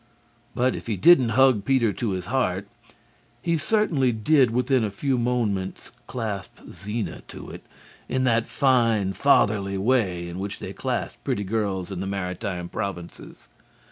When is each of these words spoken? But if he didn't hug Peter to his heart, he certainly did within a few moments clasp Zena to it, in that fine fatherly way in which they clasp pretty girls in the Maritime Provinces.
But 0.55 0.75
if 0.75 0.87
he 0.87 0.97
didn't 0.97 1.29
hug 1.37 1.63
Peter 1.63 1.93
to 1.93 2.09
his 2.13 2.25
heart, 2.25 2.67
he 3.39 3.55
certainly 3.55 4.11
did 4.11 4.49
within 4.49 4.83
a 4.83 4.89
few 4.89 5.15
moments 5.15 5.91
clasp 6.07 6.57
Zena 6.71 7.21
to 7.27 7.51
it, 7.51 7.63
in 8.09 8.23
that 8.23 8.47
fine 8.47 9.13
fatherly 9.13 9.77
way 9.77 10.27
in 10.27 10.39
which 10.39 10.57
they 10.57 10.73
clasp 10.73 11.23
pretty 11.23 11.43
girls 11.43 11.91
in 11.91 11.99
the 11.99 12.07
Maritime 12.07 12.67
Provinces. 12.67 13.47